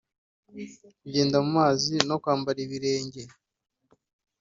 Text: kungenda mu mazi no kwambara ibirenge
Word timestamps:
kungenda 1.01 1.37
mu 1.45 1.49
mazi 1.59 1.93
no 2.09 2.15
kwambara 2.21 2.59
ibirenge 2.65 3.21